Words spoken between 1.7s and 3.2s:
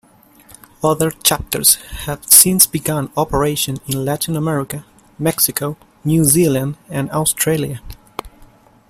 have since begun